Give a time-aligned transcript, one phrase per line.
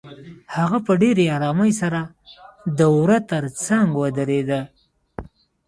[0.55, 2.01] هغه په ډېرې آرامۍ سره
[2.77, 4.61] د وره تر څنګ ودرېده.